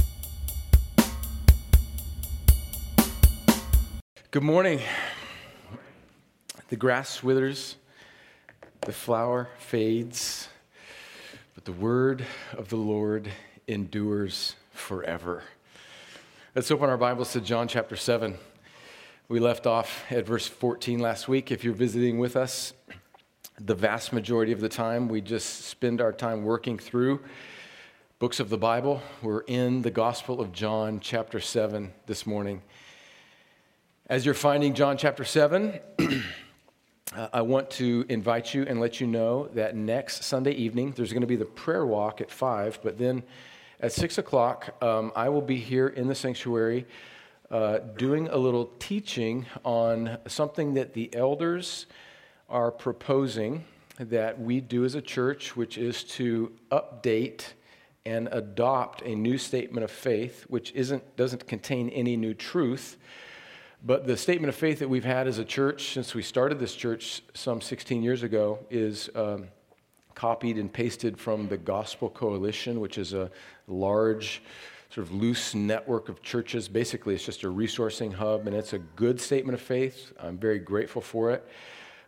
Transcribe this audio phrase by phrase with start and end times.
[4.33, 4.81] Good morning.
[6.71, 7.77] The grass withers,
[8.81, 10.49] the flower fades,
[11.55, 12.27] but the word
[12.59, 13.31] of the Lord
[13.69, 15.45] endures forever.
[16.57, 18.37] Let's open our Bibles to John chapter 7.
[19.27, 21.51] We left off at verse 14 last week.
[21.51, 22.75] If you're visiting with us,
[23.59, 27.23] the vast majority of the time we just spend our time working through
[28.19, 29.01] books of the Bible.
[29.23, 32.61] We're in the Gospel of John, chapter 7, this morning.
[34.09, 35.81] As you're finding John chapter 7,
[37.33, 41.23] I want to invite you and let you know that next Sunday evening, there's going
[41.23, 43.23] to be the prayer walk at 5, but then
[43.81, 46.85] at 6 o'clock, um, I will be here in the sanctuary
[47.55, 51.87] uh, doing a little teaching on something that the elders
[52.49, 53.65] are proposing
[53.97, 57.53] that we do as a church, which is to update
[58.05, 62.97] and adopt a new statement of faith, which isn't, doesn't contain any new truth.
[63.85, 66.75] But the statement of faith that we've had as a church since we started this
[66.75, 69.47] church some 16 years ago is um,
[70.17, 73.31] copied and pasted from the Gospel Coalition, which is a
[73.69, 74.43] large
[74.95, 76.69] sort of loose network of churches.
[76.69, 80.13] Basically, it's just a resourcing hub, and it's a good statement of faith.
[80.21, 81.45] I'm very grateful for it.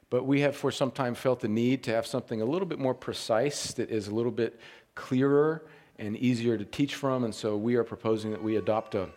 [0.08, 2.78] But we have for some time felt the need to have something a little bit
[2.78, 4.60] more precise that is a little bit
[4.94, 5.64] clearer
[5.98, 7.24] and easier to teach from.
[7.24, 9.08] And so we are proposing that we adopt a,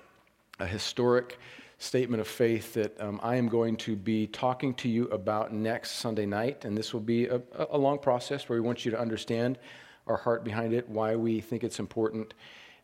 [0.60, 1.38] a historic
[1.78, 5.92] statement of faith that um, I am going to be talking to you about next
[5.98, 6.66] Sunday night.
[6.66, 9.60] And this will be a, a long process where we want you to understand
[10.08, 12.34] our heart behind it, why we think it's important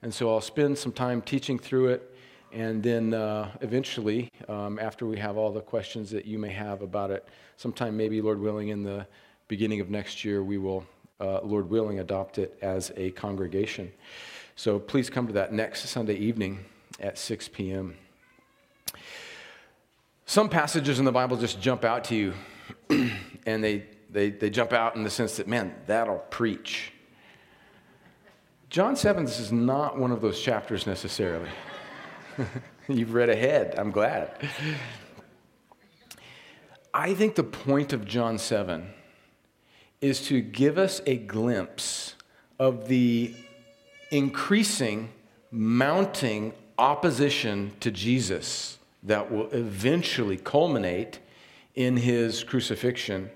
[0.05, 2.15] and so I'll spend some time teaching through it.
[2.53, 6.83] And then uh, eventually, um, after we have all the questions that you may have
[6.83, 9.07] about it, sometime maybe, Lord willing, in the
[9.47, 10.85] beginning of next year, we will,
[11.19, 13.91] uh, Lord willing, adopt it as a congregation.
[14.55, 16.65] So please come to that next Sunday evening
[16.99, 17.95] at 6 p.m.
[20.27, 22.33] Some passages in the Bible just jump out to you,
[23.47, 26.91] and they, they, they jump out in the sense that, man, that'll preach.
[28.75, 31.47] John 7 is not one of those chapters necessarily.
[32.89, 33.73] You've read ahead.
[33.77, 34.49] I'm glad.
[36.93, 38.89] I think the point of John 7
[40.01, 42.15] is to give us a glimpse
[42.59, 43.33] of the
[44.11, 45.07] increasing,
[45.51, 51.19] mounting opposition to Jesus that will eventually culminate
[51.75, 53.29] in his crucifixion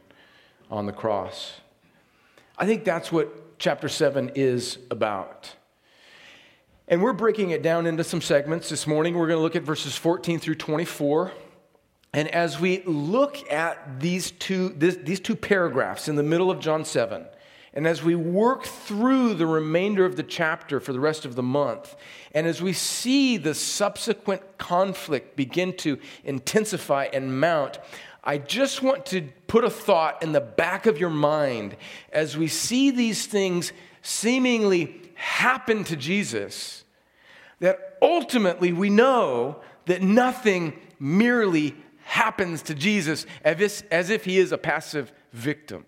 [0.70, 1.62] on the cross.
[2.58, 5.54] I think that's what chapter 7 is about.
[6.88, 9.16] And we're breaking it down into some segments this morning.
[9.16, 11.32] We're going to look at verses 14 through 24.
[12.14, 16.60] And as we look at these two, this, these two paragraphs in the middle of
[16.60, 17.26] John 7,
[17.74, 21.44] and as we work through the remainder of the chapter for the rest of the
[21.44, 21.96] month,
[22.34, 27.78] and as we see the subsequent conflict begin to intensify and mount,
[28.24, 31.78] I just want to put a thought in the back of your mind
[32.12, 33.72] as we see these things
[34.02, 36.84] seemingly happen to Jesus
[37.60, 44.58] that ultimately we know that nothing merely happens to Jesus as if he is a
[44.58, 45.86] passive victim.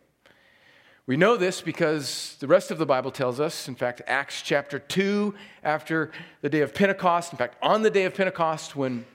[1.08, 4.80] We know this because the rest of the Bible tells us, in fact, Acts chapter
[4.80, 6.12] 2, after
[6.42, 9.06] the day of Pentecost, in fact, on the day of Pentecost, when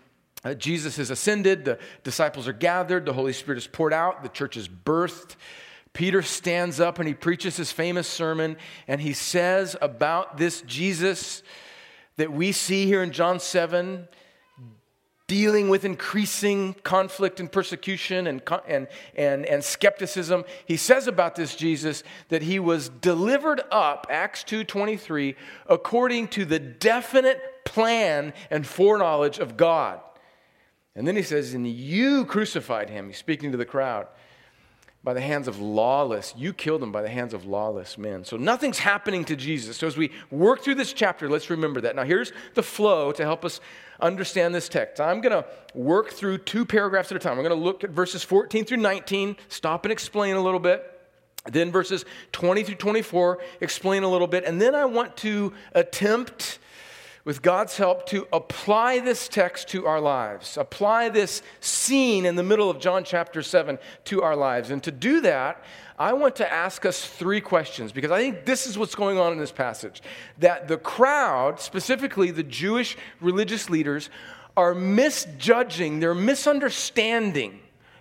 [0.47, 4.29] uh, Jesus is ascended, the disciples are gathered, the Holy Spirit is poured out, the
[4.29, 5.34] church is birthed.
[5.93, 11.43] Peter stands up and he preaches his famous sermon, and he says about this Jesus
[12.17, 14.07] that we see here in John 7
[15.27, 18.87] dealing with increasing conflict and persecution and, and,
[19.17, 25.34] and, and skepticism he says about this jesus that he was delivered up acts 2.23
[25.66, 30.01] according to the definite plan and foreknowledge of god
[30.97, 33.09] and then he says, And you crucified him.
[33.09, 34.09] He's speaking to the crowd
[35.04, 36.34] by the hands of lawless.
[36.37, 38.25] You killed him by the hands of lawless men.
[38.25, 39.77] So nothing's happening to Jesus.
[39.77, 41.95] So as we work through this chapter, let's remember that.
[41.95, 43.60] Now, here's the flow to help us
[44.01, 45.01] understand this text.
[45.01, 47.39] I'm going to work through two paragraphs at a time.
[47.39, 50.93] I'm going to look at verses 14 through 19, stop and explain a little bit.
[51.45, 54.45] Then verses 20 through 24, explain a little bit.
[54.45, 56.59] And then I want to attempt
[57.27, 62.43] with God's help, to apply this text to our lives, apply this scene in the
[62.45, 64.71] middle of John chapter 7 to our lives.
[64.71, 65.61] And to do that,
[65.99, 69.33] I want to ask us three questions because I think this is what's going on
[69.33, 70.03] in this passage.
[70.39, 74.09] That the crowd, specifically the Jewish religious leaders,
[74.57, 77.59] are misjudging, they're misunderstanding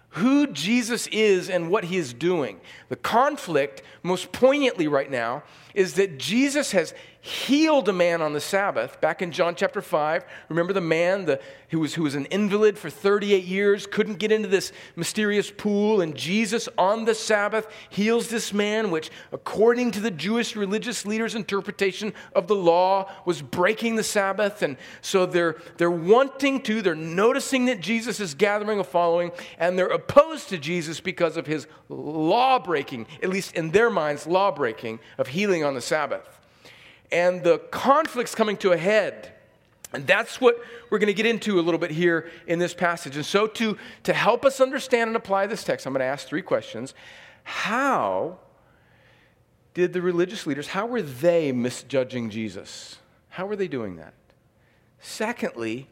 [0.10, 2.62] who Jesus is and what he is doing.
[2.88, 5.44] The conflict, most poignantly right now,
[5.74, 6.94] is that Jesus has
[7.26, 9.02] healed a man on the Sabbath.
[9.02, 12.78] Back in John chapter 5, remember the man the, who, was, who was an invalid
[12.78, 18.28] for 38 years, couldn't get into this mysterious pool, and Jesus on the Sabbath heals
[18.28, 23.96] this man, which, according to the Jewish religious leaders' interpretation of the law, was breaking
[23.96, 24.62] the Sabbath.
[24.62, 29.80] And so they're, they're wanting to, they're noticing that Jesus is gathering a following, and
[29.80, 34.52] they're opposed to Jesus because of his law breaking, at least in their minds, law
[34.52, 36.35] breaking of healing on the Sabbath
[37.12, 39.32] and the conflict's coming to a head.
[39.94, 40.60] And that's what
[40.90, 43.16] we're going to get into a little bit here in this passage.
[43.16, 46.28] And so, to, to help us understand and apply this text, I'm going to ask
[46.28, 46.94] three questions.
[47.44, 48.40] How
[49.74, 52.98] did the religious leaders, how were they misjudging Jesus?
[53.30, 54.14] How were they doing that?
[55.00, 55.88] Secondly,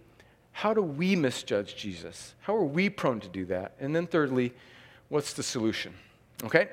[0.53, 2.33] how do we misjudge Jesus?
[2.41, 3.73] How are we prone to do that?
[3.79, 4.53] And then thirdly,
[5.09, 5.93] what's the solution?
[6.43, 6.69] Okay?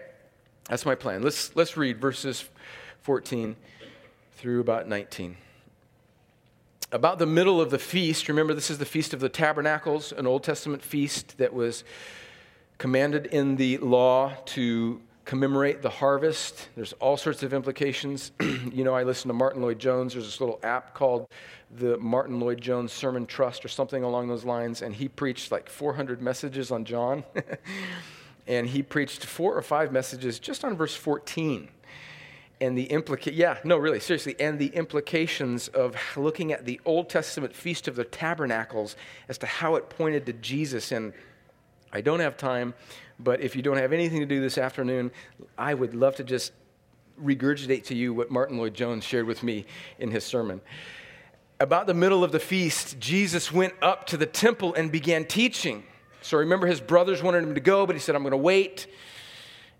[0.68, 1.22] That's my plan.
[1.22, 2.44] Let's, let's read verses
[3.02, 3.56] 14
[4.40, 5.36] through about 19.
[6.92, 10.26] About the middle of the feast, remember this is the Feast of the Tabernacles, an
[10.26, 11.84] Old Testament feast that was
[12.78, 16.70] commanded in the law to commemorate the harvest.
[16.74, 18.32] There's all sorts of implications.
[18.40, 20.14] you know, I listen to Martyn Lloyd-Jones.
[20.14, 21.26] There's this little app called
[21.76, 26.22] the Martyn Lloyd-Jones Sermon Trust or something along those lines, and he preached like 400
[26.22, 27.24] messages on John.
[28.46, 31.68] and he preached four or five messages just on verse 14
[32.60, 37.08] and the implica- yeah no really seriously and the implications of looking at the old
[37.08, 38.96] testament feast of the tabernacles
[39.28, 40.92] as to how it pointed to jesus.
[40.92, 41.12] And
[41.92, 42.74] i don't have time
[43.18, 45.10] but if you don't have anything to do this afternoon
[45.56, 46.52] i would love to just
[47.22, 49.66] regurgitate to you what martyn lloyd-jones shared with me
[49.98, 50.60] in his sermon.
[51.58, 55.84] About the middle of the feast jesus went up to the temple and began teaching.
[56.22, 58.86] So remember his brothers wanted him to go but he said i'm going to wait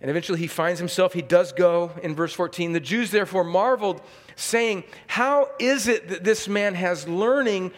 [0.01, 2.73] and eventually he finds himself, he does go in verse 14.
[2.73, 4.01] The Jews therefore marveled,
[4.35, 7.73] saying, How is it that this man has learning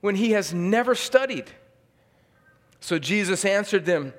[0.00, 1.50] when he has never studied?
[2.80, 4.14] So Jesus answered them,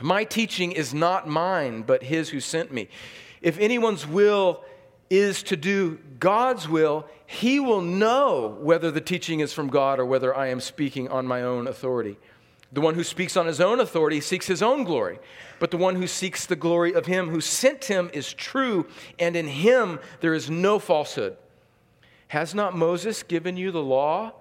[0.00, 2.88] My teaching is not mine, but his who sent me.
[3.42, 4.64] If anyone's will
[5.08, 10.04] is to do God's will, he will know whether the teaching is from God or
[10.04, 12.18] whether I am speaking on my own authority.
[12.72, 15.18] The one who speaks on his own authority seeks his own glory,
[15.58, 18.86] but the one who seeks the glory of him who sent him is true,
[19.18, 21.36] and in him there is no falsehood.
[22.28, 24.32] Has not Moses given you the law?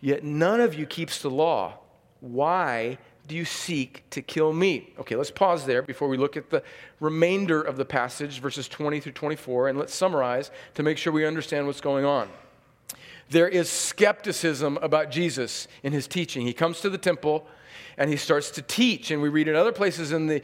[0.00, 1.78] Yet none of you keeps the law.
[2.20, 4.92] Why do you seek to kill me?
[4.98, 6.62] Okay, let's pause there before we look at the
[7.00, 11.24] remainder of the passage, verses 20 through 24, and let's summarize to make sure we
[11.24, 12.28] understand what's going on
[13.30, 16.46] there is skepticism about Jesus in his teaching.
[16.46, 17.46] He comes to the temple
[17.96, 19.10] and he starts to teach.
[19.10, 20.42] And we read in other places in the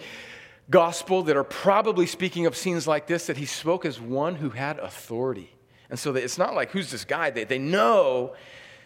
[0.70, 4.50] gospel that are probably speaking of scenes like this that he spoke as one who
[4.50, 5.52] had authority.
[5.88, 7.30] And so it's not like, who's this guy?
[7.30, 8.34] They, they know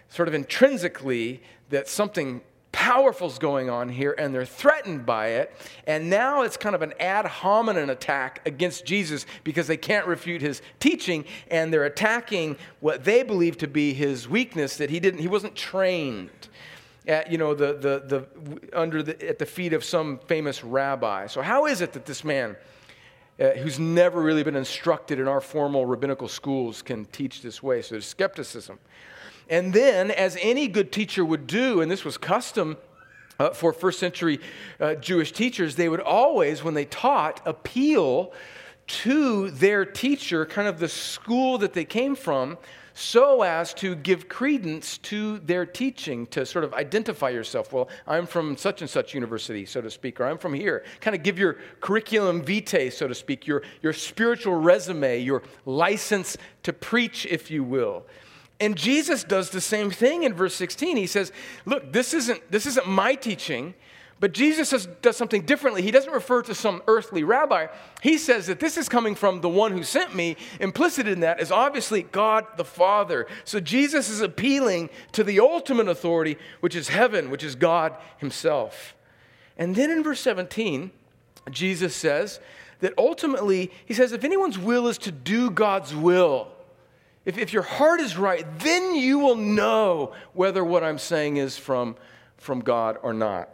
[0.08, 2.40] sort of intrinsically that something
[2.74, 5.54] powerful's going on here and they're threatened by it.
[5.86, 10.42] And now it's kind of an ad hominem attack against Jesus because they can't refute
[10.42, 15.20] his teaching and they're attacking what they believe to be his weakness that he didn't
[15.20, 16.48] he wasn't trained
[17.06, 21.28] at you know the the the under the at the feet of some famous rabbi.
[21.28, 22.56] So how is it that this man
[23.38, 27.82] uh, who's never really been instructed in our formal rabbinical schools can teach this way?
[27.82, 28.80] So there's skepticism.
[29.48, 32.76] And then, as any good teacher would do, and this was custom
[33.38, 34.40] uh, for first century
[34.80, 38.32] uh, Jewish teachers, they would always, when they taught, appeal
[38.86, 42.58] to their teacher, kind of the school that they came from,
[42.94, 47.72] so as to give credence to their teaching, to sort of identify yourself.
[47.72, 50.84] Well, I'm from such and such university, so to speak, or I'm from here.
[51.00, 56.36] Kind of give your curriculum vitae, so to speak, your, your spiritual resume, your license
[56.62, 58.06] to preach, if you will.
[58.60, 60.96] And Jesus does the same thing in verse 16.
[60.96, 61.32] He says,
[61.64, 63.74] Look, this isn't, this isn't my teaching,
[64.20, 65.82] but Jesus does, does something differently.
[65.82, 67.66] He doesn't refer to some earthly rabbi.
[68.00, 70.36] He says that this is coming from the one who sent me.
[70.60, 73.26] Implicit in that is obviously God the Father.
[73.44, 78.94] So Jesus is appealing to the ultimate authority, which is heaven, which is God Himself.
[79.58, 80.92] And then in verse 17,
[81.50, 82.38] Jesus says
[82.80, 86.53] that ultimately, He says, if anyone's will is to do God's will,
[87.24, 91.56] if, if your heart is right, then you will know whether what I'm saying is
[91.56, 91.96] from,
[92.36, 93.48] from God or not.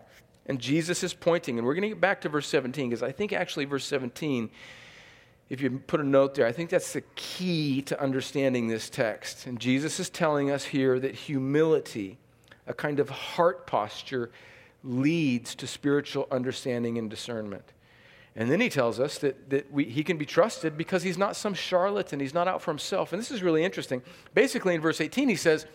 [0.46, 3.12] And Jesus is pointing, and we're going to get back to verse 17 because I
[3.12, 4.50] think actually verse 17,
[5.48, 9.46] if you put a note there, I think that's the key to understanding this text.
[9.46, 12.18] And Jesus is telling us here that humility,
[12.66, 14.30] a kind of heart posture,
[14.82, 17.72] leads to spiritual understanding and discernment.
[18.36, 21.34] And then he tells us that, that we, he can be trusted because he's not
[21.34, 22.20] some charlatan.
[22.20, 23.12] He's not out for himself.
[23.12, 24.02] And this is really interesting.
[24.34, 25.66] Basically, in verse 18, he says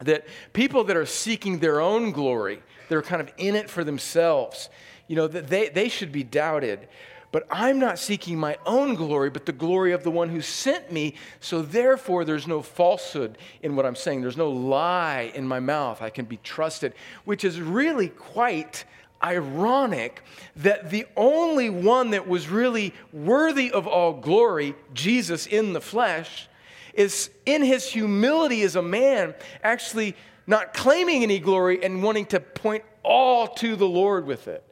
[0.00, 4.70] that people that are seeking their own glory, they're kind of in it for themselves,
[5.08, 6.88] you know, that they, they should be doubted.
[7.32, 10.90] But I'm not seeking my own glory, but the glory of the one who sent
[10.90, 11.14] me.
[11.38, 14.22] So therefore, there's no falsehood in what I'm saying.
[14.22, 16.02] There's no lie in my mouth.
[16.02, 18.84] I can be trusted, which is really quite
[19.22, 20.22] ironic
[20.56, 26.48] that the only one that was really worthy of all glory, Jesus in the flesh,
[26.94, 32.40] is in his humility as a man, actually not claiming any glory and wanting to
[32.40, 34.64] point all to the Lord with it.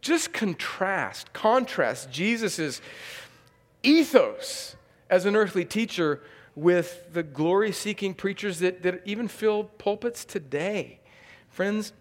[0.00, 2.80] Just contrast, contrast Jesus'
[3.82, 4.76] ethos
[5.10, 6.22] as an earthly teacher
[6.54, 11.00] with the glory seeking preachers that, that even fill pulpits today.
[11.50, 11.92] Friends,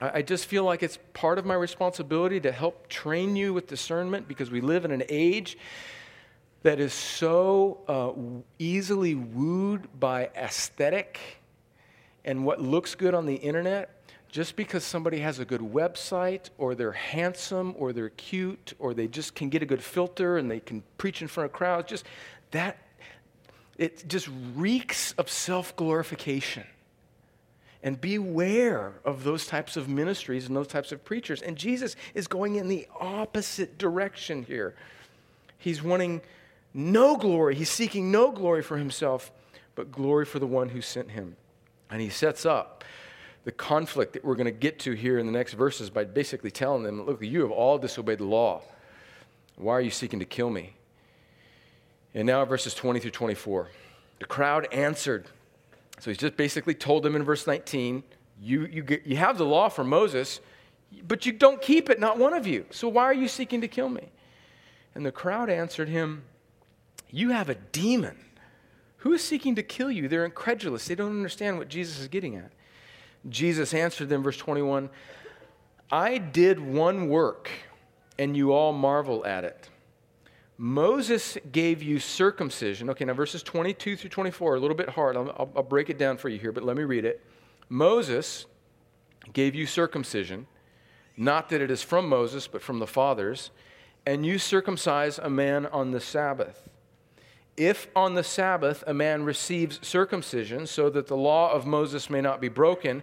[0.00, 4.26] I just feel like it's part of my responsibility to help train you with discernment
[4.26, 5.56] because we live in an age
[6.62, 8.12] that is so uh,
[8.58, 11.20] easily wooed by aesthetic
[12.24, 13.90] and what looks good on the internet.
[14.28, 19.06] Just because somebody has a good website or they're handsome or they're cute or they
[19.06, 22.04] just can get a good filter and they can preach in front of crowds, just
[22.50, 22.78] that,
[23.78, 26.64] it just reeks of self glorification.
[27.84, 31.40] And beware of those types of ministries and those types of preachers.
[31.40, 34.74] And Jesus is going in the opposite direction here.
[35.58, 36.20] He's wanting
[36.72, 39.30] no glory, he's seeking no glory for himself,
[39.76, 41.36] but glory for the one who sent him.
[41.88, 42.82] And he sets up
[43.44, 46.50] the conflict that we're going to get to here in the next verses by basically
[46.50, 48.62] telling them, Look, you have all disobeyed the law.
[49.56, 50.74] Why are you seeking to kill me?
[52.14, 53.68] And now, verses 20 through 24.
[54.20, 55.26] The crowd answered,
[56.00, 58.02] so he's just basically told them in verse 19,
[58.40, 60.40] you, you, get, you have the law from Moses,
[61.06, 62.66] but you don't keep it, not one of you.
[62.70, 64.08] So why are you seeking to kill me?
[64.94, 66.24] And the crowd answered him,
[67.10, 68.16] You have a demon.
[68.98, 70.08] Who is seeking to kill you?
[70.08, 70.86] They're incredulous.
[70.86, 72.50] They don't understand what Jesus is getting at.
[73.28, 74.90] Jesus answered them, verse 21
[75.90, 77.50] I did one work,
[78.18, 79.68] and you all marvel at it.
[80.56, 82.88] Moses gave you circumcision.
[82.90, 85.16] Okay, now verses 22 through 24 are a little bit hard.
[85.16, 87.20] I'll, I'll, I'll, break it down for you here, but let me read it.
[87.68, 88.46] Moses
[89.32, 90.46] gave you circumcision,
[91.16, 93.50] not that it is from Moses, but from the fathers,
[94.06, 96.68] and you circumcise a man on the Sabbath.
[97.56, 102.20] If on the Sabbath a man receives circumcision so that the law of Moses may
[102.20, 103.02] not be broken,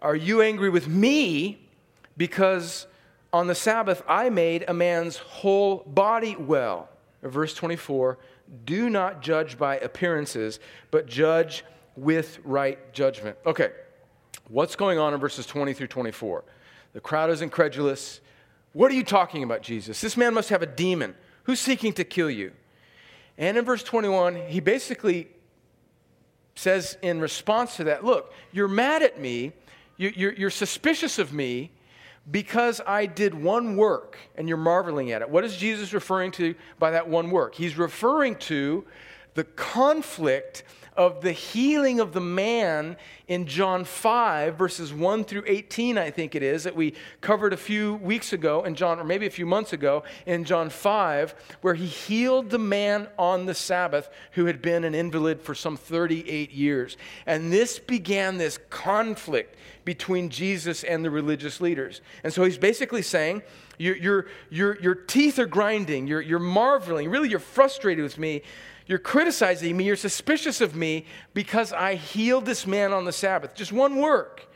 [0.00, 1.68] are you angry with me
[2.16, 2.86] because
[3.32, 6.88] on the Sabbath, I made a man's whole body well.
[7.22, 8.18] Verse 24
[8.64, 10.60] Do not judge by appearances,
[10.90, 11.64] but judge
[11.96, 13.36] with right judgment.
[13.46, 13.70] Okay,
[14.48, 16.44] what's going on in verses 20 through 24?
[16.92, 18.20] The crowd is incredulous.
[18.72, 20.00] What are you talking about, Jesus?
[20.00, 21.14] This man must have a demon.
[21.44, 22.52] Who's seeking to kill you?
[23.38, 25.28] And in verse 21, he basically
[26.54, 29.52] says in response to that, Look, you're mad at me,
[29.96, 31.70] you're, suspicious of me
[32.30, 35.30] because I did one work, and you're marveling at it.
[35.30, 37.54] What is Jesus referring to by that one work?
[37.54, 38.84] He's referring to
[39.34, 40.64] the conflict
[40.96, 42.96] of the healing of the man
[43.26, 47.56] in John 5, verses 1 through 18, I think it is, that we covered a
[47.56, 51.74] few weeks ago in John, or maybe a few months ago in John 5, where
[51.74, 56.50] he healed the man on the Sabbath who had been an invalid for some 38
[56.50, 56.98] years.
[57.24, 62.02] And this began this conflict between Jesus and the religious leaders.
[62.22, 63.42] And so he's basically saying,
[63.78, 68.42] your, your, your, your teeth are grinding, you're, you're marveling, really, you're frustrated with me
[68.86, 69.84] you're criticizing me.
[69.84, 73.54] You're suspicious of me because I healed this man on the Sabbath.
[73.54, 74.48] Just one work.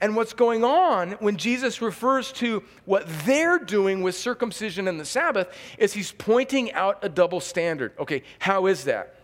[0.00, 5.04] And what's going on when Jesus refers to what they're doing with circumcision and the
[5.04, 5.48] Sabbath
[5.78, 7.92] is he's pointing out a double standard.
[7.98, 9.14] Okay, how is that?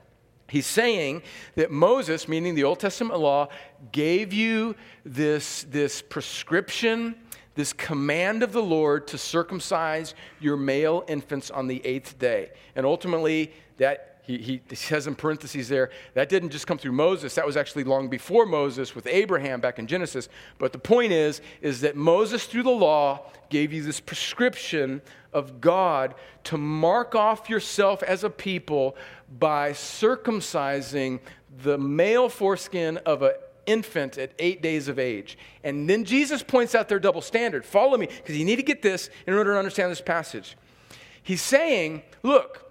[0.48, 1.22] He's saying
[1.54, 3.48] that Moses, meaning the Old Testament law,
[3.92, 4.74] gave you
[5.04, 7.14] this, this prescription,
[7.54, 12.50] this command of the Lord to circumcise your male infants on the eighth day.
[12.74, 17.34] And ultimately, that he, he, says in parentheses there, that didn't just come through Moses.
[17.34, 20.28] That was actually long before Moses with Abraham back in Genesis.
[20.58, 25.60] But the point is, is that Moses, through the law, gave you this prescription of
[25.60, 28.96] God to mark off yourself as a people
[29.38, 31.20] by circumcising
[31.62, 33.32] the male foreskin of an
[33.66, 35.38] infant at eight days of age.
[35.64, 37.64] And then Jesus points out their double standard.
[37.64, 40.56] Follow me, because you need to get this in order to understand this passage.
[41.22, 42.69] He's saying, look,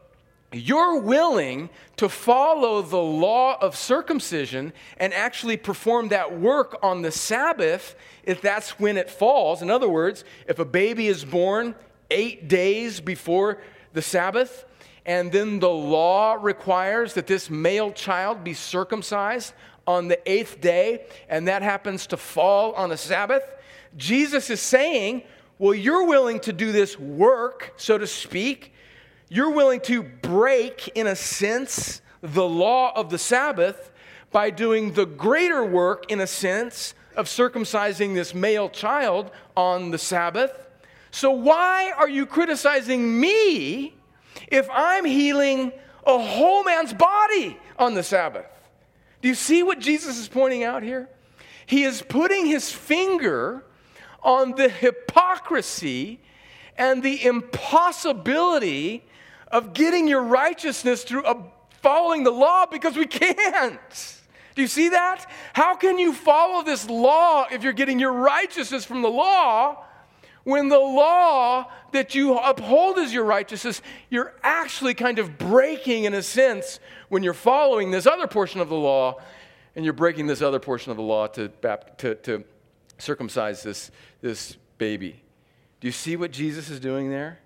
[0.51, 7.11] you're willing to follow the law of circumcision and actually perform that work on the
[7.11, 9.61] Sabbath if that's when it falls.
[9.61, 11.75] In other words, if a baby is born
[12.09, 13.61] eight days before
[13.93, 14.65] the Sabbath,
[15.05, 19.53] and then the law requires that this male child be circumcised
[19.85, 23.43] on the eighth day, and that happens to fall on a Sabbath,
[23.97, 25.23] Jesus is saying,
[25.59, 28.73] Well, you're willing to do this work, so to speak
[29.29, 33.91] you're willing to break, in a sense, the law of the Sabbath
[34.31, 39.97] by doing the greater work, in a sense, of circumcising this male child on the
[39.97, 40.67] Sabbath.
[41.11, 43.95] So, why are you criticizing me
[44.47, 45.71] if I'm healing
[46.05, 48.45] a whole man's body on the Sabbath?
[49.21, 51.09] Do you see what Jesus is pointing out here?
[51.65, 53.63] He is putting his finger
[54.23, 56.19] on the hypocrisy
[56.77, 59.03] and the impossibility
[59.51, 61.23] of getting your righteousness through
[61.81, 64.15] following the law because we can't.
[64.55, 65.25] Do you see that?
[65.53, 69.85] How can you follow this law if you're getting your righteousness from the law
[70.43, 76.13] when the law that you uphold as your righteousness, you're actually kind of breaking in
[76.13, 76.79] a sense
[77.09, 79.19] when you're following this other portion of the law
[79.75, 81.49] and you're breaking this other portion of the law to,
[81.97, 82.43] to, to
[82.97, 83.91] circumcise this,
[84.21, 85.21] this baby?
[85.81, 87.39] Do you see what Jesus is doing there?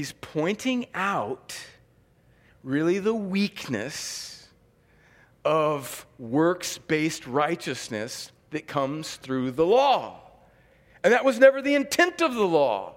[0.00, 1.54] He's pointing out
[2.64, 4.48] really the weakness
[5.44, 10.22] of works based righteousness that comes through the law.
[11.04, 12.94] And that was never the intent of the law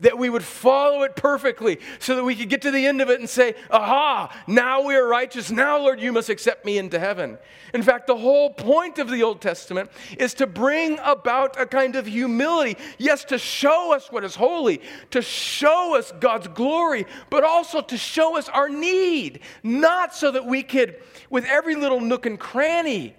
[0.00, 3.10] that we would follow it perfectly so that we could get to the end of
[3.10, 5.50] it and say, Aha, now we are righteous.
[5.50, 7.38] Now, Lord, you must accept me into heaven.
[7.72, 11.96] In fact, the whole point of the Old Testament is to bring about a kind
[11.96, 12.76] of humility.
[12.98, 14.80] Yes, to show us what is holy,
[15.10, 20.46] to show us God's glory, but also to show us our need, not so that
[20.46, 20.96] we could,
[21.28, 23.14] with every little nook and cranny,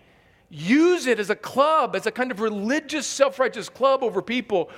[0.50, 4.70] use it as a club, as a kind of religious, self righteous club over people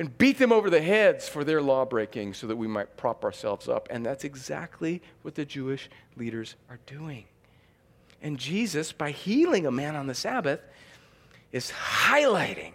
[0.00, 3.22] and beat them over the heads for their law breaking so that we might prop
[3.22, 3.86] ourselves up.
[3.90, 7.26] And that's exactly what the Jewish leaders are doing.
[8.22, 10.60] And Jesus, by healing a man on the Sabbath,
[11.52, 12.72] is highlighting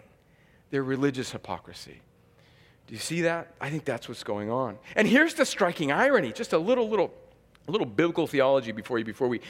[0.70, 2.00] their religious hypocrisy.
[2.86, 3.56] Do you see that?
[3.60, 4.78] I think that's what's going on.
[4.94, 7.12] And here's the striking irony, just a little, little,
[7.66, 9.40] little biblical theology before you, before we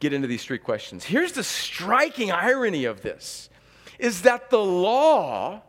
[0.00, 1.04] get into these three questions.
[1.04, 3.50] Here's the striking irony of this
[3.98, 5.60] is that the law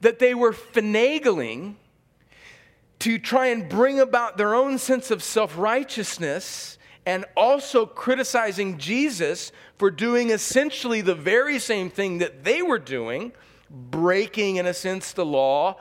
[0.00, 1.74] that they were finagling
[3.00, 9.52] to try and bring about their own sense of self righteousness and also criticizing Jesus
[9.78, 13.32] for doing essentially the very same thing that they were doing,
[13.70, 15.76] breaking, in a sense, the law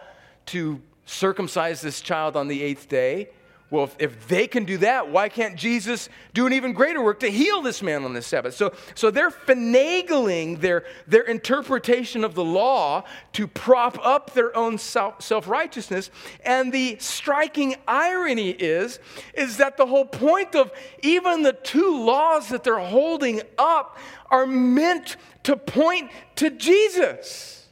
[0.47, 3.29] to circumcise this child on the eighth day.
[3.71, 7.19] Well, if, if, they can do that, why can't Jesus do an even greater work
[7.19, 8.55] to heal this man on the Sabbath?
[8.55, 13.03] So, so they're finagling their, their interpretation of the law
[13.33, 16.09] to prop up their own self righteousness.
[16.43, 18.99] And the striking irony is,
[19.35, 20.71] is that the whole point of
[21.03, 23.99] even the two laws that they're holding up
[24.31, 27.67] are meant to point to Jesus.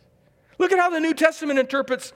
[0.59, 2.13] Look at how the New Testament interprets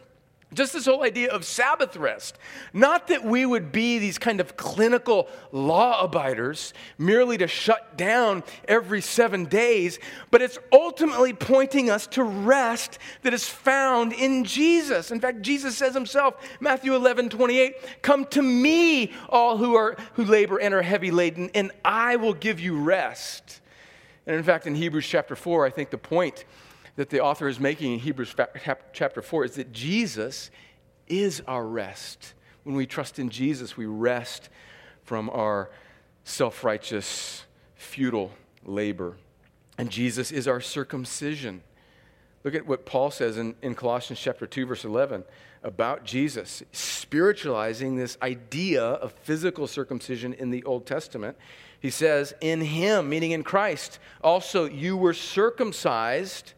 [0.53, 2.37] just this whole idea of Sabbath rest.
[2.73, 8.43] Not that we would be these kind of clinical law abiders merely to shut down
[8.67, 9.97] every seven days,
[10.29, 15.11] but it's ultimately pointing us to rest that is found in Jesus.
[15.11, 20.25] In fact, Jesus says himself, Matthew 11, 28, Come to me, all who, are, who
[20.25, 23.61] labor and are heavy laden, and I will give you rest.
[24.27, 26.45] And in fact, in Hebrews chapter 4, I think the point
[26.95, 28.35] that the author is making in Hebrews
[28.93, 30.51] chapter 4 is that Jesus
[31.07, 32.33] is our rest.
[32.63, 34.49] When we trust in Jesus, we rest
[35.03, 35.69] from our
[36.23, 38.31] self righteous, futile
[38.63, 39.17] labor.
[39.77, 41.63] And Jesus is our circumcision.
[42.43, 45.23] Look at what Paul says in, in Colossians chapter 2, verse 11
[45.63, 51.37] about Jesus, spiritualizing this idea of physical circumcision in the Old Testament.
[51.79, 56.53] He says, In him, meaning in Christ, also you were circumcised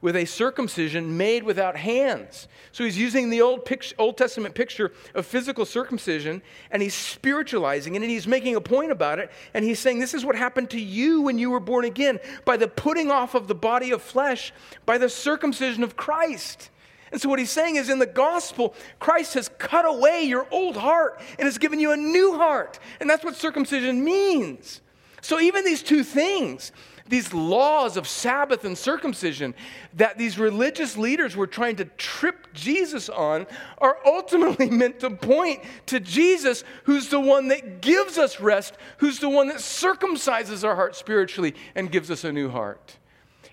[0.00, 2.48] with a circumcision made without hands.
[2.72, 7.94] So he's using the Old, picture, Old Testament picture of physical circumcision and he's spiritualizing
[7.94, 9.30] it and he's making a point about it.
[9.54, 12.56] And he's saying, This is what happened to you when you were born again by
[12.56, 14.52] the putting off of the body of flesh,
[14.84, 16.70] by the circumcision of Christ.
[17.12, 20.76] And so, what he's saying is in the gospel, Christ has cut away your old
[20.76, 22.78] heart and has given you a new heart.
[23.00, 24.80] And that's what circumcision means.
[25.22, 26.72] So, even these two things,
[27.08, 29.54] these laws of Sabbath and circumcision
[29.94, 33.46] that these religious leaders were trying to trip Jesus on
[33.78, 39.18] are ultimately meant to point to Jesus, who's the one that gives us rest, who's
[39.18, 42.96] the one that circumcises our heart spiritually and gives us a new heart.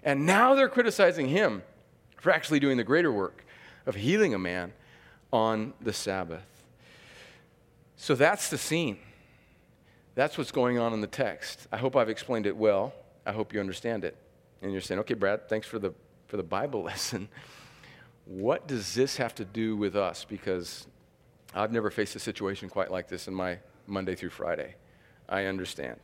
[0.03, 1.63] And now they're criticizing him
[2.19, 3.45] for actually doing the greater work
[3.85, 4.73] of healing a man
[5.31, 6.45] on the Sabbath.
[7.95, 8.97] So that's the scene.
[10.15, 11.67] That's what's going on in the text.
[11.71, 12.93] I hope I've explained it well.
[13.25, 14.15] I hope you understand it.
[14.62, 15.93] And you're saying, okay, Brad, thanks for the,
[16.27, 17.29] for the Bible lesson.
[18.25, 20.25] What does this have to do with us?
[20.25, 20.88] Because
[21.53, 24.75] I've never faced a situation quite like this in my Monday through Friday.
[25.27, 25.99] I understand.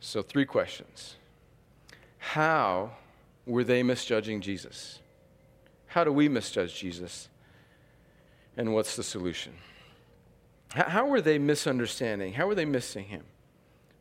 [0.00, 1.16] So, three questions.
[2.18, 2.92] How
[3.46, 5.00] were they misjudging Jesus?
[5.86, 7.28] How do we misjudge Jesus?
[8.56, 9.54] And what's the solution?
[10.70, 12.34] How were they misunderstanding?
[12.34, 13.24] How were they missing him?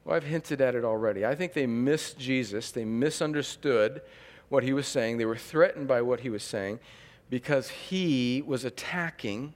[0.07, 1.25] Well, I've hinted at it already.
[1.25, 2.71] I think they missed Jesus.
[2.71, 4.01] They misunderstood
[4.47, 5.17] what he was saying.
[5.17, 6.79] They were threatened by what he was saying
[7.29, 9.53] because he was attacking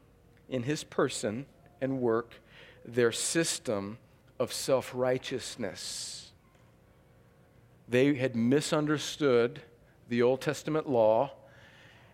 [0.49, 1.45] in his person
[1.79, 2.33] and work
[2.83, 3.97] their system
[4.39, 6.31] of self righteousness.
[7.87, 9.61] They had misunderstood
[10.09, 11.31] the Old Testament law,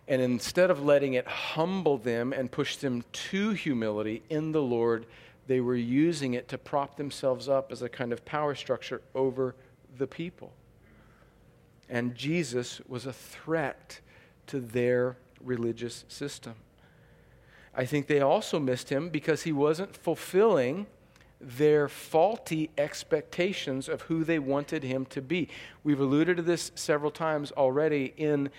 [0.06, 5.06] and instead of letting it humble them and push them to humility in the Lord,
[5.48, 9.56] they were using it to prop themselves up as a kind of power structure over
[9.96, 10.52] the people.
[11.88, 14.00] And Jesus was a threat
[14.48, 16.54] to their religious system.
[17.74, 20.86] I think they also missed him because he wasn't fulfilling
[21.40, 25.48] their faulty expectations of who they wanted him to be.
[25.82, 28.50] We've alluded to this several times already in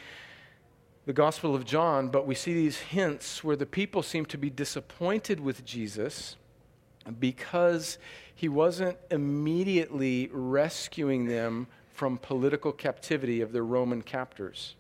[1.06, 4.50] the Gospel of John, but we see these hints where the people seem to be
[4.50, 6.36] disappointed with Jesus
[7.20, 7.98] because
[8.36, 14.76] he wasn't immediately rescuing them from political captivity of their Roman captors.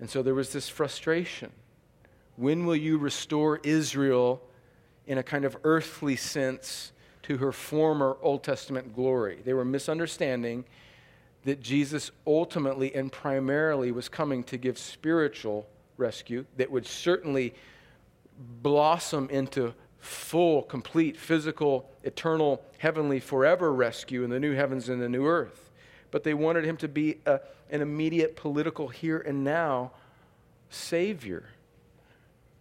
[0.00, 1.52] And so there was this frustration.
[2.36, 4.42] When will you restore Israel
[5.06, 9.40] in a kind of earthly sense to her former Old Testament glory?
[9.44, 10.64] They were misunderstanding
[11.44, 17.54] that Jesus ultimately and primarily was coming to give spiritual rescue that would certainly
[18.62, 19.72] blossom into
[20.06, 25.70] full, complete, physical, eternal, heavenly, forever rescue in the new heavens and the new earth.
[26.10, 27.40] But they wanted him to be a,
[27.70, 29.92] an immediate political here and now
[30.70, 31.48] Savior.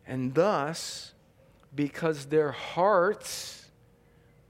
[0.08, 1.14] And thus,
[1.76, 3.70] because their hearts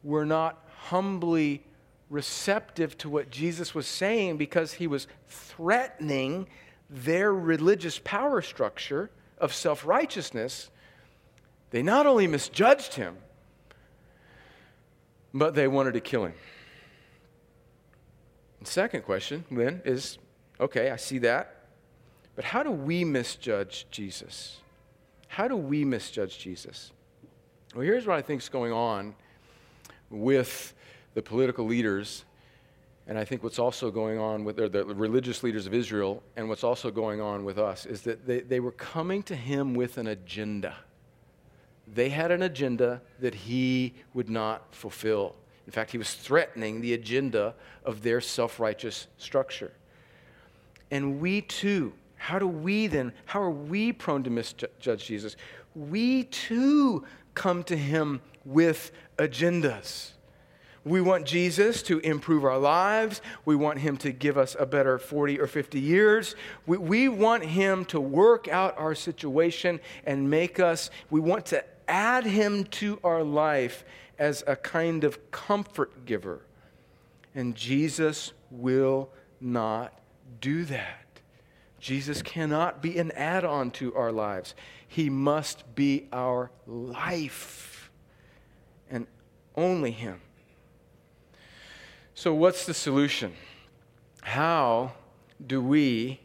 [0.03, 1.63] were not humbly
[2.09, 6.47] receptive to what Jesus was saying, because he was threatening
[6.89, 10.69] their religious power structure of self righteousness,
[11.75, 13.17] they not only misjudged him,
[15.33, 16.33] but they wanted to kill him.
[18.61, 20.17] The second question then is
[20.57, 21.65] okay, I see that,
[22.33, 24.61] but how do we misjudge Jesus?
[25.27, 26.93] How do we misjudge Jesus?
[27.73, 29.13] Well, here's what I think is going on
[30.09, 30.73] with
[31.13, 32.23] the political leaders,
[33.05, 36.63] and I think what's also going on with the religious leaders of Israel, and what's
[36.63, 40.07] also going on with us is that they, they were coming to him with an
[40.07, 40.77] agenda.
[41.93, 45.35] They had an agenda that he would not fulfill.
[45.65, 49.71] In fact, he was threatening the agenda of their self righteous structure.
[50.91, 55.35] And we too, how do we then, how are we prone to misjudge Jesus?
[55.75, 60.11] We too come to him with agendas.
[60.85, 63.21] We want Jesus to improve our lives.
[63.43, 66.35] We want him to give us a better 40 or 50 years.
[66.67, 71.65] We, we want him to work out our situation and make us, we want to
[71.87, 73.83] add him to our life
[74.17, 76.41] as a kind of comfort giver.
[77.33, 79.09] And Jesus will
[79.41, 79.99] not
[80.39, 81.05] do that.
[81.79, 84.55] Jesus cannot be an add on to our lives.
[84.87, 87.91] He must be our life
[88.89, 89.05] and
[89.55, 90.21] only Him.
[92.13, 93.33] So, what's the solution?
[94.21, 94.93] How
[95.45, 96.21] do we,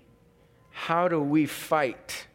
[0.71, 2.27] how do we fight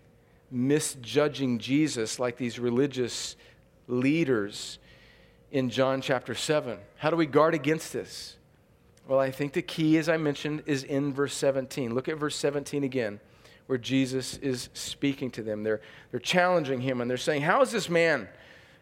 [0.56, 3.36] misjudging Jesus like these religious
[3.88, 4.80] leaders
[5.52, 6.80] in John chapter 7.
[6.96, 8.38] How do we guard against this?
[9.08, 11.94] Well, I think the key, as I mentioned, is in verse 17.
[11.94, 13.20] Look at verse 17 again,
[13.68, 15.63] where Jesus is speaking to them.
[15.63, 18.28] They're, they're challenging him and they're saying, How is this man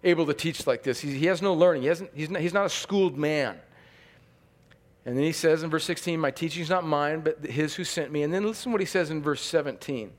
[0.03, 1.01] able to teach like this?
[1.01, 3.59] He, he has no learning, he hasn't, he's, not, he's not a schooled man.
[5.05, 7.83] And then he says in verse 16, My teaching is not mine, but his who
[7.83, 8.23] sent me.
[8.23, 10.11] And then listen what he says in verse 17.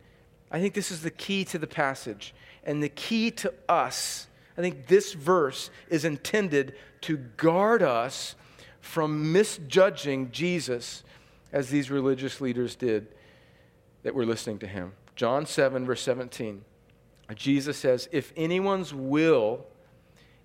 [0.55, 4.29] I think this is the key to the passage and the key to us.
[4.57, 8.37] I think this verse is intended to guard us
[8.81, 11.03] from misjudging Jesus
[11.53, 13.09] as these religious leaders did
[14.05, 14.93] that were listening to him.
[15.17, 16.65] John 7, verse 17.
[17.35, 19.67] Jesus says, If anyone's will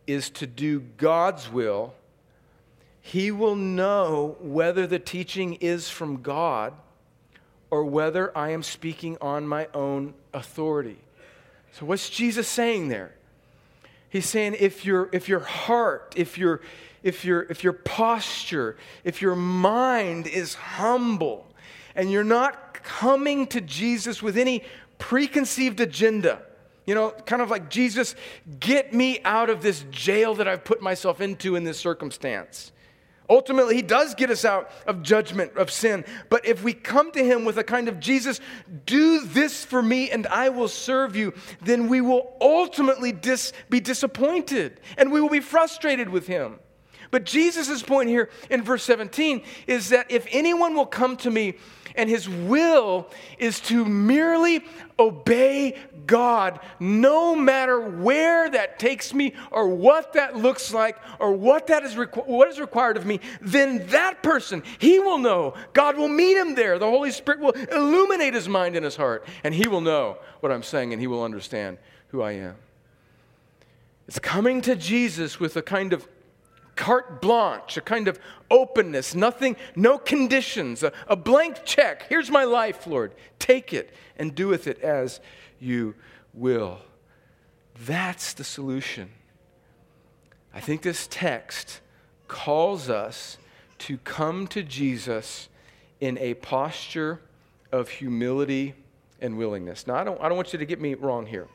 [0.07, 1.93] is to do God's will,
[2.99, 6.73] he will know whether the teaching is from God
[7.71, 10.97] or whether I am speaking on my own authority.
[11.73, 13.13] So, what's Jesus saying there?
[14.09, 16.61] He's saying if, your if your heart, if your,
[17.03, 21.47] if, your, if your posture, if your mind is humble,
[21.95, 24.63] and you're not coming to Jesus with any
[24.97, 26.41] preconceived agenda,
[26.85, 28.15] you know, kind of like, Jesus,
[28.59, 32.71] get me out of this jail that I've put myself into in this circumstance.
[33.29, 36.03] Ultimately, he does get us out of judgment of sin.
[36.29, 38.39] But if we come to him with a kind of Jesus,
[38.85, 43.79] do this for me and I will serve you, then we will ultimately dis- be
[43.79, 46.59] disappointed and we will be frustrated with him.
[47.11, 51.55] But Jesus' point here in verse 17 is that if anyone will come to me
[51.95, 54.63] and his will is to merely
[54.99, 61.67] obey God, no matter where that takes me or what that looks like or what
[61.67, 65.55] that is requ- what is required of me, then that person, he will know.
[65.73, 66.77] God will meet him there.
[66.77, 70.51] The Holy Spirit will illuminate his mind and his heart, and he will know what
[70.51, 72.55] I'm saying and he will understand who I am.
[74.07, 76.07] It's coming to Jesus with a kind of
[76.79, 78.17] carte blanche, a kind of
[78.49, 82.03] openness, nothing, no conditions, a, a, blank check.
[82.07, 83.13] Here's my life, Lord.
[83.37, 85.19] Take it and do with it as
[85.59, 85.93] you
[86.33, 86.79] will.
[87.85, 89.09] That's the solution.
[90.53, 91.81] I think this text
[92.29, 93.37] calls us
[93.79, 95.49] to come to Jesus
[95.99, 97.19] in a posture
[97.73, 98.73] of humility
[99.19, 99.85] and willingness.
[99.85, 101.47] Now, I don't, I don't want you to get me wrong here.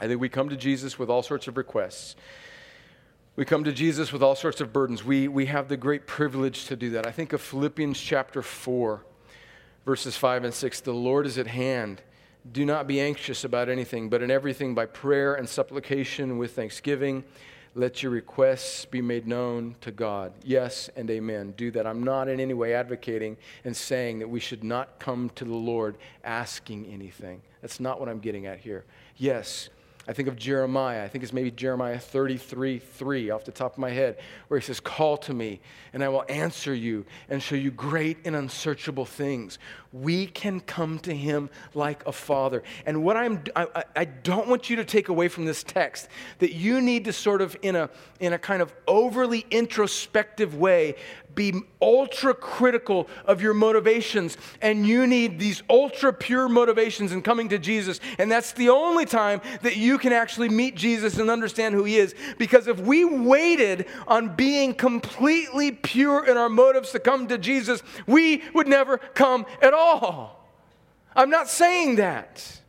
[0.00, 2.16] I think we come to Jesus with all sorts of requests.
[3.36, 5.04] We come to Jesus with all sorts of burdens.
[5.04, 7.06] We, we have the great privilege to do that.
[7.06, 9.04] I think of Philippians chapter 4,
[9.84, 10.80] verses 5 and 6.
[10.80, 12.00] The Lord is at hand.
[12.50, 17.24] Do not be anxious about anything, but in everything by prayer and supplication with thanksgiving,
[17.74, 20.32] let your requests be made known to God.
[20.42, 21.52] Yes and amen.
[21.58, 21.86] Do that.
[21.86, 25.54] I'm not in any way advocating and saying that we should not come to the
[25.54, 27.42] Lord asking anything.
[27.60, 28.86] That's not what I'm getting at here.
[29.18, 29.68] Yes,
[30.08, 31.04] I think of Jeremiah.
[31.04, 34.64] I think it's maybe Jeremiah 33 3 off the top of my head, where he
[34.64, 35.60] says, Call to me,
[35.92, 39.58] and I will answer you and show you great and unsearchable things.
[39.92, 42.62] We can come to him like a father.
[42.84, 46.52] And what I'm, I, I don't want you to take away from this text that
[46.52, 47.90] you need to sort of, in a,
[48.20, 50.94] in a kind of overly introspective way,
[51.34, 57.48] be ultra critical of your motivations, and you need these ultra pure motivations in coming
[57.50, 58.00] to Jesus.
[58.18, 61.96] And that's the only time that you can actually meet Jesus and understand who He
[61.96, 62.14] is.
[62.38, 67.82] Because if we waited on being completely pure in our motives to come to Jesus,
[68.06, 70.48] we would never come at all.
[71.14, 72.60] I'm not saying that.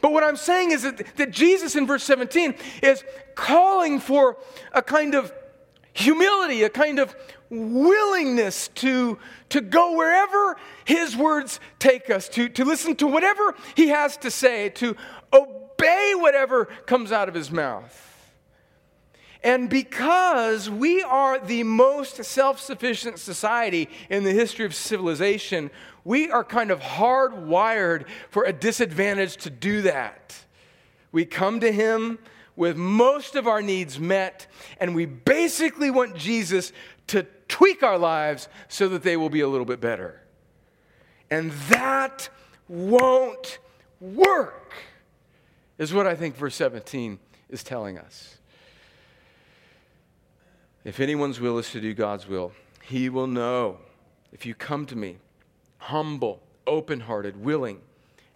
[0.00, 3.02] But what I'm saying is that, that Jesus in verse 17 is
[3.34, 4.36] calling for
[4.72, 5.32] a kind of
[5.92, 7.14] humility, a kind of
[7.48, 9.18] willingness to,
[9.48, 14.30] to go wherever his words take us, to, to listen to whatever he has to
[14.30, 14.96] say, to
[15.32, 15.59] obey
[16.14, 18.06] whatever comes out of his mouth.
[19.42, 25.70] And because we are the most self sufficient society in the history of civilization,
[26.04, 30.44] we are kind of hardwired for a disadvantage to do that.
[31.12, 32.18] We come to him
[32.54, 34.46] with most of our needs met,
[34.78, 36.72] and we basically want Jesus
[37.08, 40.20] to tweak our lives so that they will be a little bit better.
[41.30, 42.28] And that
[42.68, 43.58] won't
[44.00, 44.74] work,
[45.80, 48.36] is what I think verse 17 is telling us.
[50.84, 53.78] If anyone's will is to do God's will, he will know.
[54.30, 55.16] If you come to me,
[55.78, 57.80] humble, open hearted, willing,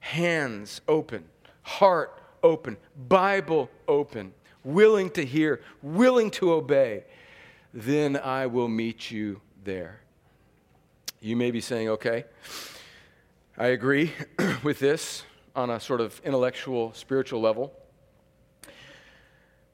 [0.00, 1.24] hands open,
[1.62, 2.78] heart open,
[3.09, 4.33] Bible open,
[4.64, 7.04] willing to hear, willing to obey,
[7.74, 10.00] then I will meet you there.
[11.20, 12.24] You may be saying, okay,
[13.59, 14.12] I agree
[14.62, 17.72] with this on a sort of intellectual, spiritual level.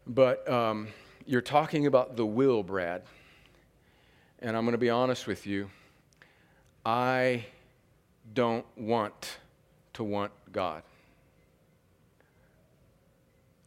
[0.07, 0.89] But um,
[1.27, 3.03] you're talking about the will, Brad.
[4.41, 5.71] And I'm going to be honest with you.
[6.85, 7.45] I
[8.35, 9.39] don't want
[9.95, 10.83] to want God.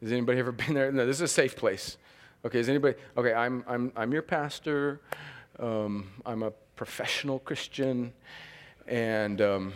[0.01, 0.91] Has anybody ever been there?
[0.91, 1.97] No, this is a safe place.
[2.45, 2.97] Okay, is anybody?
[3.15, 4.99] Okay, I'm, I'm, I'm your pastor.
[5.59, 8.11] Um, I'm a professional Christian.
[8.87, 9.73] And um,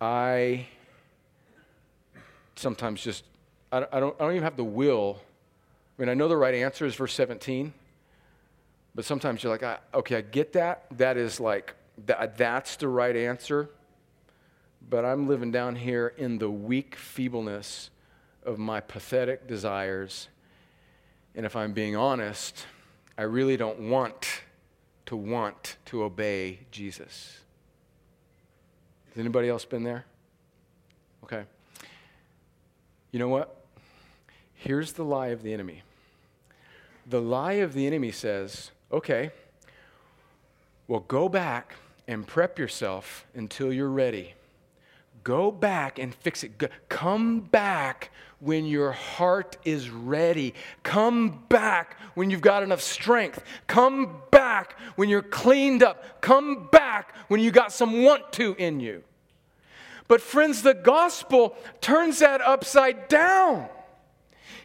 [0.00, 0.66] I
[2.56, 3.24] sometimes just,
[3.70, 5.20] I, I, don't, I don't even have the will.
[5.96, 7.72] I mean, I know the right answer is verse 17,
[8.94, 10.86] But sometimes you're like, I, okay, I get that.
[10.98, 11.74] That is like,
[12.06, 13.70] that, that's the right answer.
[14.88, 17.90] But I'm living down here in the weak feebleness
[18.44, 20.28] of my pathetic desires.
[21.34, 22.66] And if I'm being honest,
[23.18, 24.26] I really don't want
[25.06, 27.38] to want to obey Jesus.
[29.08, 30.04] Has anybody else been there?
[31.24, 31.44] Okay.
[33.12, 33.56] You know what?
[34.54, 35.82] Here's the lie of the enemy.
[37.06, 39.30] The lie of the enemy says, okay,
[40.88, 41.76] well, go back
[42.08, 44.34] and prep yourself until you're ready.
[45.24, 46.52] Go back and fix it.
[46.88, 50.54] Come back when your heart is ready.
[50.82, 53.42] Come back when you've got enough strength.
[53.66, 56.20] Come back when you're cleaned up.
[56.20, 59.02] Come back when you got some want to in you.
[60.08, 63.68] But, friends, the gospel turns that upside down.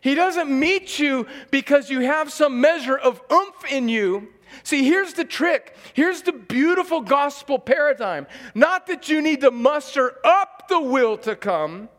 [0.01, 4.30] He doesn't meet you because you have some measure of oomph in you.
[4.63, 5.75] See, here's the trick.
[5.93, 8.27] Here's the beautiful gospel paradigm.
[8.54, 11.89] Not that you need to muster up the will to come,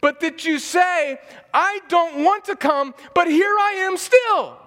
[0.00, 1.18] but that you say,
[1.54, 4.58] I don't want to come, but here I am still.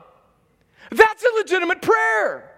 [0.92, 2.50] That's a legitimate prayer.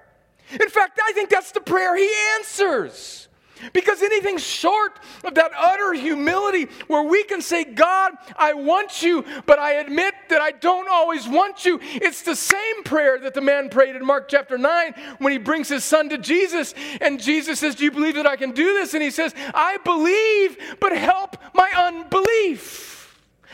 [0.51, 3.27] In fact, I think that's the prayer he answers.
[3.73, 9.23] Because anything short of that utter humility where we can say, God, I want you,
[9.45, 13.41] but I admit that I don't always want you, it's the same prayer that the
[13.41, 16.73] man prayed in Mark chapter 9 when he brings his son to Jesus.
[16.99, 18.93] And Jesus says, Do you believe that I can do this?
[18.93, 23.00] And he says, I believe, but help my unbelief.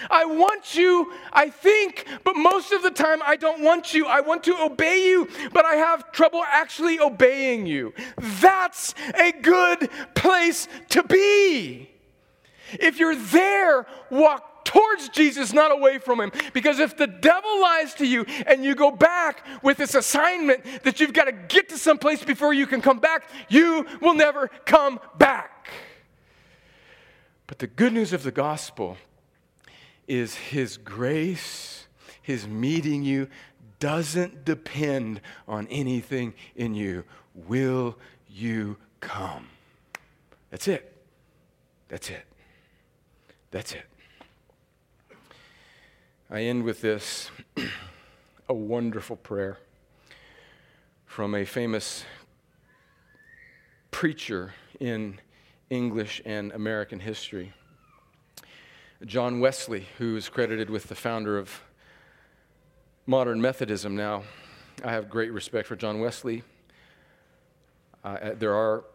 [0.10, 4.06] I want you, I think, but most of the time I don't want you.
[4.06, 7.94] I want to obey you, but I have trouble actually obeying you.
[8.18, 11.90] That's a good place to be.
[12.74, 16.32] If you're there, walk towards Jesus, not away from him.
[16.54, 21.00] Because if the devil lies to you and you go back with this assignment that
[21.00, 24.50] you've got to get to some place before you can come back, you will never
[24.66, 25.70] come back.
[27.48, 28.98] But the good news of the gospel
[30.08, 31.88] is His grace,
[32.22, 33.28] His meeting you,
[33.80, 37.04] doesn't depend on anything in you.
[37.36, 39.48] Will you come?
[40.50, 40.94] That's it.
[41.90, 42.26] That's it.
[43.52, 43.86] That's it.
[46.30, 47.32] I end with this
[48.50, 49.58] a wonderful prayer
[51.06, 52.04] from a famous
[53.92, 55.20] preacher in
[55.70, 57.54] English and American history.
[59.06, 61.62] John Wesley, who is credited with the founder of
[63.06, 64.24] modern Methodism now.
[64.84, 66.42] I have great respect for John Wesley.
[68.04, 68.86] Uh, uh, there are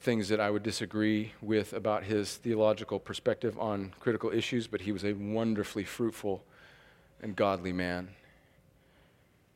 [0.00, 4.92] things that I would disagree with about his theological perspective on critical issues, but he
[4.92, 6.42] was a wonderfully fruitful
[7.20, 8.08] and godly man.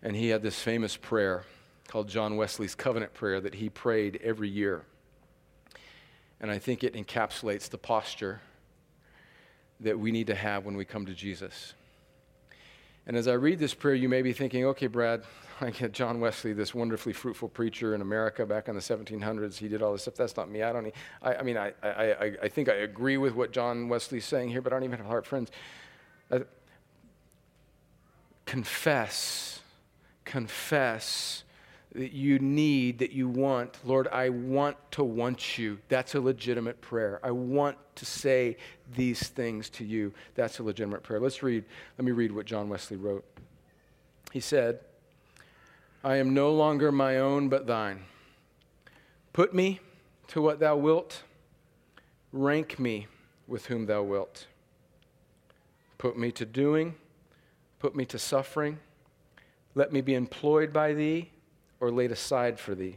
[0.02, 1.44] And he had this famous prayer
[1.86, 4.84] called John Wesley's covenant prayer that he prayed every year.
[6.42, 8.42] And I think it encapsulates the posture
[9.80, 11.74] that we need to have when we come to Jesus.
[13.06, 15.22] And as I read this prayer, you may be thinking, okay, Brad,
[15.60, 19.56] I get John Wesley, this wonderfully fruitful preacher in America back in the 1700s.
[19.56, 20.14] He did all this stuff.
[20.14, 20.62] That's not me.
[20.62, 20.92] I don't.
[21.22, 24.60] I, I mean, I, I, I think I agree with what John Wesley's saying here,
[24.60, 25.50] but I don't even have heart friends.
[26.30, 26.40] Uh,
[28.44, 29.60] confess,
[30.24, 31.44] confess
[31.98, 33.76] that you need, that you want.
[33.84, 35.80] Lord, I want to want you.
[35.88, 37.18] That's a legitimate prayer.
[37.24, 38.56] I want to say
[38.94, 40.14] these things to you.
[40.36, 41.18] That's a legitimate prayer.
[41.18, 41.64] Let's read,
[41.98, 43.24] let me read what John Wesley wrote.
[44.32, 44.78] He said,
[46.04, 48.04] I am no longer my own, but thine.
[49.32, 49.80] Put me
[50.28, 51.24] to what thou wilt,
[52.32, 53.08] rank me
[53.48, 54.46] with whom thou wilt.
[55.98, 56.94] Put me to doing,
[57.80, 58.78] put me to suffering.
[59.74, 61.32] Let me be employed by thee
[61.80, 62.96] or laid aside for thee,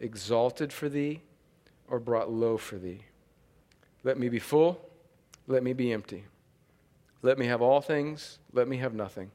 [0.00, 1.20] exalted for thee,
[1.88, 3.00] or brought low for thee.
[4.04, 4.80] Let me be full,
[5.46, 6.24] let me be empty.
[7.22, 9.30] Let me have all things, let me have nothing.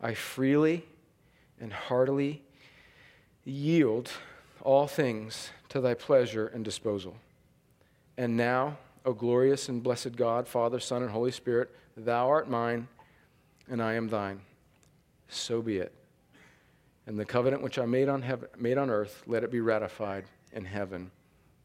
[0.00, 0.84] I freely
[1.60, 2.42] and heartily
[3.44, 4.10] yield
[4.62, 7.16] all things to thy pleasure and disposal.
[8.16, 12.88] And now, O glorious and blessed God, Father, Son, and Holy Spirit, thou art mine,
[13.70, 14.40] and I am thine.
[15.28, 15.92] So be it.
[17.06, 20.24] And the covenant which I made on, heaven, made on earth, let it be ratified
[20.52, 21.10] in heaven.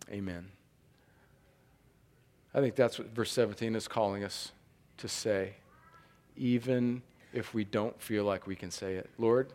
[0.10, 0.50] Amen.
[2.54, 4.52] I think that's what verse 17 is calling us
[4.98, 5.56] to say,
[6.36, 7.02] even
[7.34, 9.10] if we don't feel like we can say it.
[9.18, 9.54] Lord,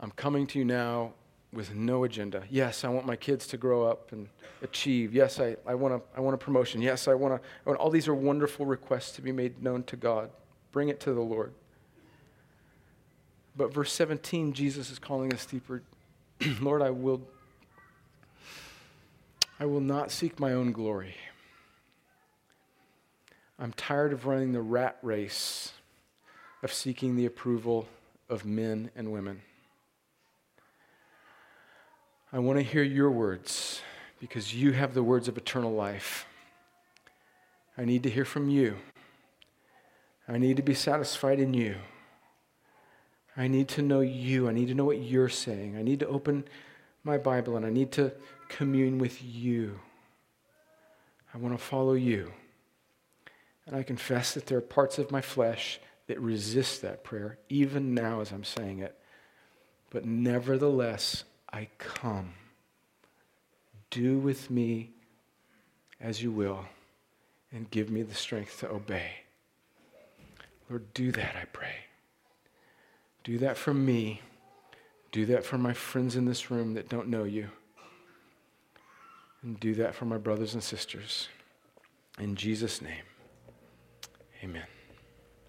[0.00, 1.12] I'm coming to you now
[1.52, 2.44] with no agenda.
[2.50, 4.28] Yes, I want my kids to grow up and
[4.62, 5.14] achieve.
[5.14, 6.80] Yes, I, I, want, a, I want a promotion.
[6.80, 9.82] Yes, I want, a, I want all these are wonderful requests to be made known
[9.84, 10.30] to God.
[10.70, 11.52] Bring it to the Lord.
[13.56, 15.82] But verse 17, Jesus is calling us deeper.
[16.60, 17.22] Lord, I will
[19.58, 21.14] I will not seek my own glory.
[23.58, 25.72] I'm tired of running the rat race
[26.62, 27.88] of seeking the approval
[28.28, 29.40] of men and women.
[32.32, 33.80] I want to hear your words
[34.20, 36.26] because you have the words of eternal life.
[37.78, 38.76] I need to hear from you.
[40.28, 41.76] I need to be satisfied in you.
[43.36, 44.48] I need to know you.
[44.48, 45.76] I need to know what you're saying.
[45.76, 46.44] I need to open
[47.04, 48.12] my Bible and I need to
[48.48, 49.80] commune with you.
[51.34, 52.32] I want to follow you.
[53.66, 57.94] And I confess that there are parts of my flesh that resist that prayer, even
[57.94, 58.96] now as I'm saying it.
[59.90, 62.34] But nevertheless, I come.
[63.90, 64.90] Do with me
[66.00, 66.66] as you will,
[67.52, 69.10] and give me the strength to obey.
[70.68, 71.85] Lord, do that, I pray.
[73.26, 74.22] Do that for me.
[75.10, 77.48] Do that for my friends in this room that don't know you.
[79.42, 81.28] And do that for my brothers and sisters.
[82.20, 83.02] In Jesus' name,
[84.44, 84.62] amen.